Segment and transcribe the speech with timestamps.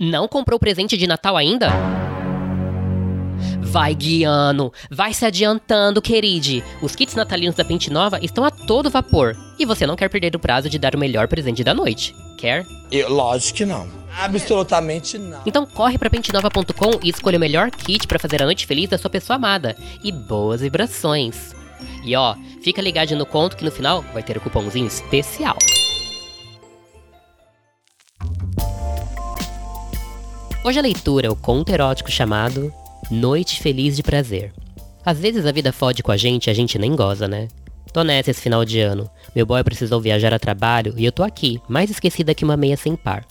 [0.00, 1.68] Não comprou presente de Natal ainda?
[3.60, 6.64] Vai guiando, vai se adiantando, queride.
[6.80, 9.36] Os kits natalinos da Pente Nova estão a todo vapor.
[9.58, 12.16] E você não quer perder o prazo de dar o melhor presente da noite.
[12.38, 12.64] Quer?
[12.90, 13.86] Eu, lógico que não.
[14.16, 15.42] Absolutamente não.
[15.44, 18.96] Então corre pra pentenova.com e escolha o melhor kit para fazer a noite feliz da
[18.96, 19.76] sua pessoa amada.
[20.02, 21.54] E boas vibrações.
[22.02, 25.58] E ó, fica ligado no conto que no final vai ter o um cupomzinho especial.
[30.62, 32.70] Hoje a leitura é o conto erótico chamado
[33.10, 34.52] Noite Feliz de Prazer.
[35.02, 37.48] Às vezes a vida fode com a gente e a gente nem goza, né?
[37.94, 39.08] Tô nessa esse final de ano.
[39.34, 42.76] Meu boy precisou viajar a trabalho e eu tô aqui, mais esquecida que uma meia
[42.76, 43.24] sem par.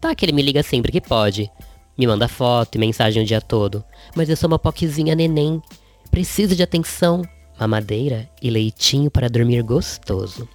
[0.00, 1.50] Tá que ele me liga sempre que pode.
[1.98, 3.82] Me manda foto e mensagem o dia todo.
[4.14, 5.60] Mas eu sou uma poquezinha neném.
[6.12, 7.22] Preciso de atenção,
[7.58, 10.48] mamadeira e leitinho para dormir gostoso.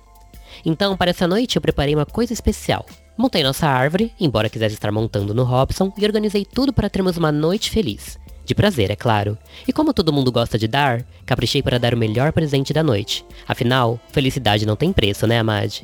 [0.65, 2.85] Então, para essa noite, eu preparei uma coisa especial.
[3.15, 7.31] Montei nossa árvore, embora quisesse estar montando no Robson, e organizei tudo para termos uma
[7.31, 8.17] noite feliz.
[8.43, 9.37] De prazer, é claro.
[9.67, 13.23] E como todo mundo gosta de dar, caprichei para dar o melhor presente da noite.
[13.47, 15.83] Afinal, felicidade não tem preço, né, Amad?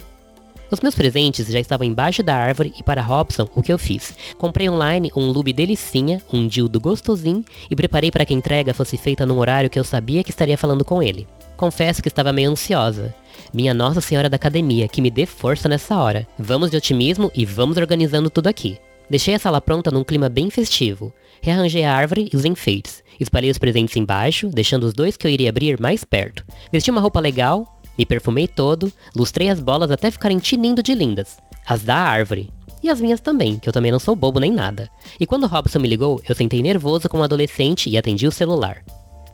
[0.72, 4.16] Os meus presentes já estavam embaixo da árvore e para Robson, o que eu fiz?
[4.38, 8.98] Comprei online um lube delicinha, um dildo gostosinho e preparei para que a entrega fosse
[8.98, 11.28] feita num horário que eu sabia que estaria falando com ele.
[11.60, 13.14] Confesso que estava meio ansiosa.
[13.54, 16.26] Minha Nossa Senhora da Academia, que me dê força nessa hora.
[16.38, 18.78] Vamos de otimismo e vamos organizando tudo aqui.
[19.10, 21.14] Deixei a sala pronta num clima bem festivo.
[21.42, 23.04] Rearranjei a árvore e os enfeites.
[23.20, 26.46] Espalhei os presentes embaixo, deixando os dois que eu iria abrir mais perto.
[26.72, 31.40] Vesti uma roupa legal, me perfumei todo, lustrei as bolas até ficarem tinindo de lindas.
[31.68, 32.50] As da árvore.
[32.82, 34.90] E as minhas também, que eu também não sou bobo nem nada.
[35.20, 38.82] E quando Robson me ligou, eu sentei nervoso como adolescente e atendi o celular.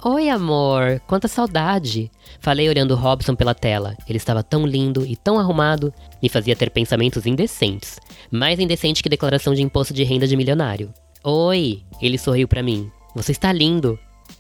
[0.08, 2.12] Oi, amor, quanta saudade!
[2.40, 3.98] Falei olhando Robson pela tela.
[4.08, 8.00] Ele estava tão lindo e tão arrumado, me fazia ter pensamentos indecentes.
[8.30, 10.94] Mais indecente que declaração de imposto de renda de milionário.
[11.24, 11.82] Oi!
[12.00, 12.92] Ele sorriu para mim.
[13.16, 13.98] Você está lindo!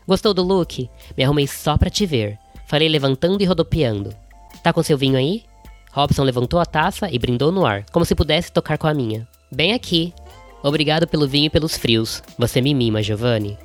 [0.07, 0.87] Gostou do look?
[1.17, 2.37] Me arrumei só pra te ver.
[2.67, 4.13] Falei levantando e rodopiando.
[4.61, 5.45] Tá com seu vinho aí?
[5.91, 9.27] Robson levantou a taça e brindou no ar, como se pudesse tocar com a minha.
[9.51, 10.13] Bem aqui.
[10.61, 12.21] Obrigado pelo vinho e pelos frios.
[12.37, 13.57] Você me mima, Giovanni.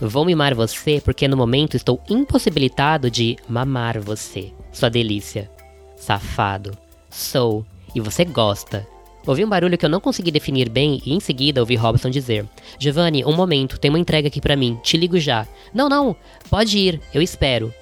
[0.00, 5.50] Vou mimar você porque no momento estou impossibilitado de mamar você, sua delícia.
[5.96, 6.76] Safado.
[7.08, 7.64] Sou.
[7.94, 8.86] E você gosta.
[9.26, 12.46] Ouvi um barulho que eu não consegui definir bem e em seguida ouvi Robson dizer:
[12.78, 15.46] Giovanni, um momento, tem uma entrega aqui para mim, te ligo já.
[15.72, 16.14] Não, não,
[16.50, 17.72] pode ir, eu espero.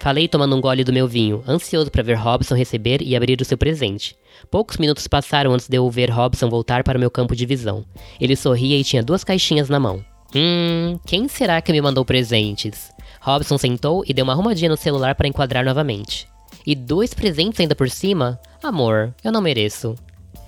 [0.00, 3.44] Falei tomando um gole do meu vinho, ansioso para ver Robson receber e abrir o
[3.44, 4.16] seu presente.
[4.50, 7.84] Poucos minutos passaram antes de eu ver Robson voltar para o meu campo de visão.
[8.20, 10.04] Ele sorria e tinha duas caixinhas na mão.
[10.34, 12.92] Hum, quem será que me mandou presentes?
[13.20, 16.26] Robson sentou e deu uma arrumadinha no celular para enquadrar novamente.
[16.66, 18.40] E dois presentes ainda por cima?
[18.62, 19.94] Amor, eu não mereço.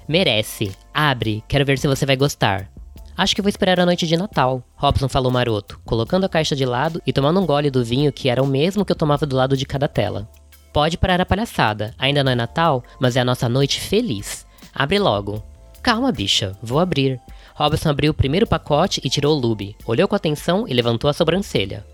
[0.08, 0.72] Merece.
[0.92, 2.68] Abre, quero ver se você vai gostar.
[3.16, 6.66] Acho que vou esperar a noite de Natal, Robson falou maroto, colocando a caixa de
[6.66, 9.34] lado e tomando um gole do vinho que era o mesmo que eu tomava do
[9.34, 10.28] lado de cada tela.
[10.70, 14.46] Pode parar a palhaçada, ainda não é Natal, mas é a nossa noite feliz.
[14.74, 15.42] Abre logo.
[15.86, 17.20] Calma, bicha, vou abrir.
[17.54, 21.12] Robson abriu o primeiro pacote e tirou o lube, olhou com atenção e levantou a
[21.12, 21.86] sobrancelha.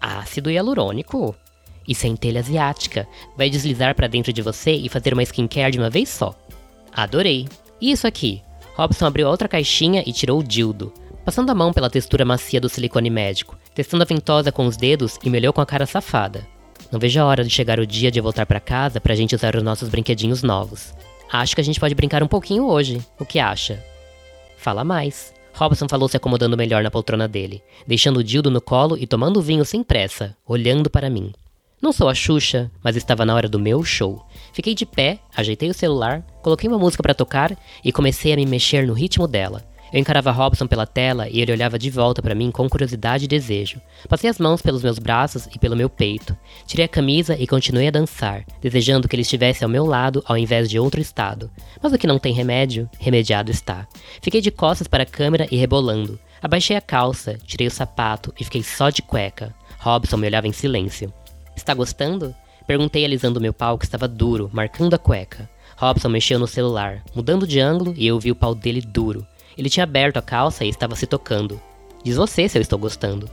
[0.00, 1.34] Ácido hialurônico?
[1.88, 3.04] E centelha asiática.
[3.36, 6.36] Vai deslizar para dentro de você e fazer uma skincare de uma vez só.
[6.92, 7.48] Adorei.
[7.80, 8.44] E isso aqui?
[8.76, 10.94] Robson abriu outra caixinha e tirou o dildo,
[11.24, 15.18] passando a mão pela textura macia do silicone médico, testando a ventosa com os dedos
[15.24, 16.46] e me olhou com a cara safada.
[16.92, 19.56] Não vejo a hora de chegar o dia de voltar para casa pra gente usar
[19.56, 20.94] os nossos brinquedinhos novos.
[21.30, 23.04] Acho que a gente pode brincar um pouquinho hoje.
[23.18, 23.82] O que acha?
[24.56, 25.34] Fala mais.
[25.52, 29.40] Robson falou se acomodando melhor na poltrona dele, deixando o dildo no colo e tomando
[29.40, 31.32] vinho sem pressa, olhando para mim.
[31.80, 34.24] Não sou a Xuxa, mas estava na hora do meu show.
[34.52, 38.46] Fiquei de pé, ajeitei o celular, coloquei uma música para tocar e comecei a me
[38.46, 39.62] mexer no ritmo dela.
[39.92, 43.28] Eu encarava Robson pela tela e ele olhava de volta para mim com curiosidade e
[43.28, 43.80] desejo.
[44.08, 46.36] Passei as mãos pelos meus braços e pelo meu peito.
[46.66, 50.36] Tirei a camisa e continuei a dançar, desejando que ele estivesse ao meu lado ao
[50.36, 51.50] invés de outro estado.
[51.80, 53.86] Mas o que não tem remédio, remediado está.
[54.20, 56.18] Fiquei de costas para a câmera e rebolando.
[56.42, 59.54] Abaixei a calça, tirei o sapato e fiquei só de cueca.
[59.78, 61.12] Robson me olhava em silêncio.
[61.54, 62.34] Está gostando?
[62.66, 65.48] Perguntei alisando meu pau que estava duro, marcando a cueca.
[65.76, 69.26] Robson mexeu no celular, mudando de ângulo e eu vi o pau dele duro.
[69.56, 71.60] Ele tinha aberto a calça e estava se tocando.
[72.04, 73.28] Diz você se eu estou gostando.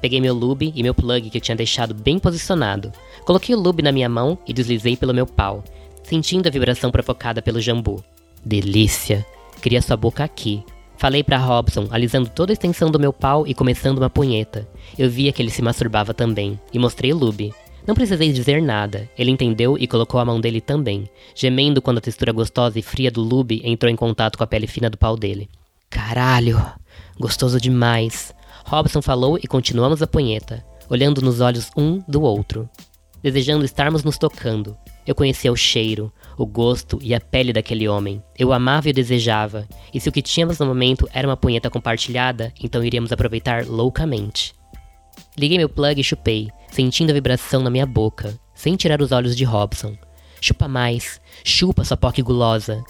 [0.00, 2.92] Peguei meu lube e meu plug que eu tinha deixado bem posicionado.
[3.24, 5.64] Coloquei o lube na minha mão e deslizei pelo meu pau,
[6.02, 8.02] sentindo a vibração provocada pelo jambu.
[8.44, 9.24] Delícia!
[9.60, 10.62] Queria sua boca aqui.
[10.96, 14.66] Falei para Robson, alisando toda a extensão do meu pau e começando uma punheta.
[14.98, 17.52] Eu via que ele se masturbava também, e mostrei o lube.
[17.86, 19.08] Não precisei dizer nada.
[19.16, 23.10] Ele entendeu e colocou a mão dele também, gemendo quando a textura gostosa e fria
[23.10, 25.48] do lube entrou em contato com a pele fina do pau dele.
[25.90, 26.60] Caralho,
[27.18, 28.34] gostoso demais.
[28.64, 32.68] Robson falou e continuamos a punheta, olhando nos olhos um do outro,
[33.22, 34.76] desejando estarmos nos tocando.
[35.06, 38.20] Eu conhecia o cheiro, o gosto e a pele daquele homem.
[38.36, 41.70] Eu amava e o desejava, e se o que tínhamos no momento era uma punheta
[41.70, 44.52] compartilhada, então iríamos aproveitar loucamente.
[45.38, 49.36] Liguei meu plug e chupei, sentindo a vibração na minha boca, sem tirar os olhos
[49.36, 49.96] de Robson.
[50.40, 52.82] Chupa mais, chupa sua poque gulosa.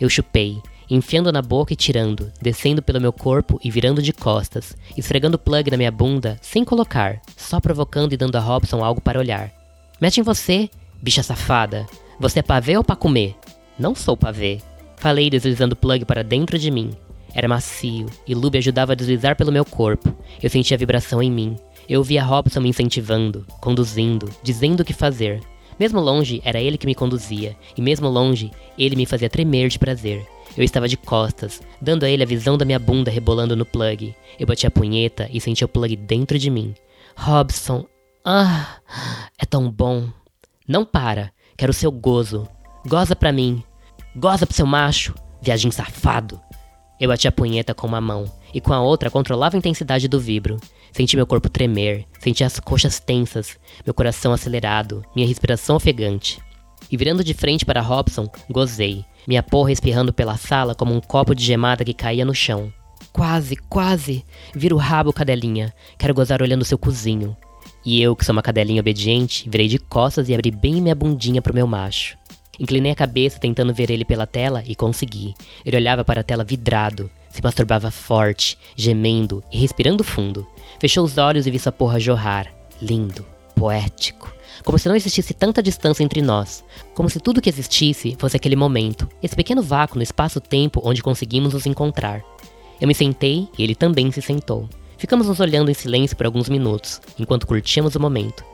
[0.00, 0.58] Eu chupei,
[0.90, 5.70] enfiando na boca e tirando, descendo pelo meu corpo e virando de costas, esfregando plug
[5.70, 9.52] na minha bunda, sem colocar, só provocando e dando a Robson algo para olhar.
[10.00, 10.70] Mete em você,
[11.02, 11.86] bicha safada.
[12.20, 13.36] Você é pavê ou pra comer?
[13.78, 14.60] Não sou pavê.
[14.96, 16.90] Falei deslizando plug para dentro de mim.
[17.34, 20.14] Era macio, e Lube ajudava a deslizar pelo meu corpo.
[20.42, 21.56] Eu sentia a vibração em mim.
[21.88, 25.40] Eu via Robson me incentivando, conduzindo, dizendo o que fazer.
[25.78, 29.78] Mesmo longe, era ele que me conduzia, e mesmo longe, ele me fazia tremer de
[29.78, 30.26] prazer.
[30.58, 34.12] Eu estava de costas, dando a ele a visão da minha bunda rebolando no plug.
[34.40, 36.74] Eu bati a punheta e senti o plug dentro de mim.
[37.16, 37.86] Robson,
[38.24, 38.80] ah,
[39.38, 40.08] é tão bom.
[40.66, 42.48] Não para, quero seu gozo.
[42.84, 43.62] Goza pra mim.
[44.16, 46.40] Goza pro seu macho, viagem safado.
[47.00, 50.18] Eu bati a punheta com uma mão e com a outra controlava a intensidade do
[50.18, 50.56] vibro.
[50.90, 53.56] Senti meu corpo tremer, senti as coxas tensas,
[53.86, 56.40] meu coração acelerado, minha respiração ofegante.
[56.90, 61.34] E virando de frente para Robson, gozei, minha porra espirrando pela sala como um copo
[61.34, 62.72] de gemada que caía no chão.
[63.12, 64.24] Quase, quase!
[64.54, 65.74] Vira o rabo, cadelinha.
[65.98, 67.36] Quero gozar olhando seu cozinho.
[67.84, 71.42] E eu, que sou uma cadelinha obediente, virei de costas e abri bem minha bundinha
[71.42, 72.16] pro meu macho.
[72.58, 75.34] Inclinei a cabeça tentando ver ele pela tela e consegui.
[75.62, 80.46] Ele olhava para a tela vidrado, se masturbava forte, gemendo e respirando fundo.
[80.80, 82.50] Fechou os olhos e vi sua porra jorrar.
[82.80, 84.37] Lindo, poético.
[84.64, 86.64] Como se não existisse tanta distância entre nós.
[86.94, 91.54] Como se tudo que existisse fosse aquele momento, esse pequeno vácuo no espaço-tempo onde conseguimos
[91.54, 92.22] nos encontrar.
[92.80, 94.68] Eu me sentei e ele também se sentou.
[94.96, 98.44] Ficamos nos olhando em silêncio por alguns minutos, enquanto curtíamos o momento.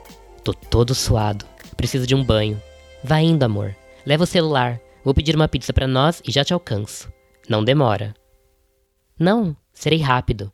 [0.43, 1.45] Tô todo suado.
[1.75, 2.61] Preciso de um banho.
[3.03, 3.75] Vá indo, amor.
[4.05, 4.79] Leva o celular.
[5.03, 7.11] Vou pedir uma pizza para nós e já te alcanço.
[7.49, 8.15] Não demora.
[9.19, 10.51] Não, serei rápido.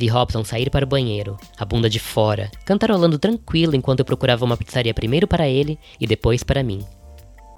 [0.00, 4.46] Vi Robson sair para o banheiro, a bunda de fora, cantarolando tranquilo enquanto eu procurava
[4.46, 6.82] uma pizzaria primeiro para ele e depois para mim.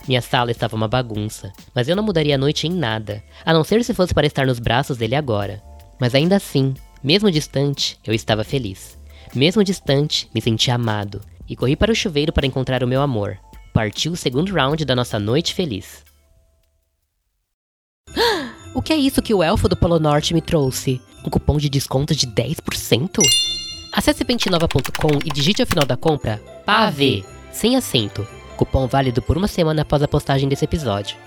[0.08, 3.62] Minha sala estava uma bagunça, mas eu não mudaria a noite em nada, a não
[3.62, 5.62] ser se fosse para estar nos braços dele agora.
[6.00, 8.98] Mas ainda assim, mesmo distante, eu estava feliz.
[9.32, 13.38] Mesmo distante, me senti amado e corri para o chuveiro para encontrar o meu amor.
[13.72, 16.04] Partiu o segundo round da nossa noite feliz.
[18.74, 20.98] O que é isso que o elfo do Polo Norte me trouxe?
[21.22, 23.18] Um cupom de desconto de 10%?
[23.92, 27.22] Acesse pentinova.com e digite ao final da compra PAVE,
[27.52, 28.26] sem acento.
[28.56, 31.18] Cupom válido por uma semana após a postagem desse episódio.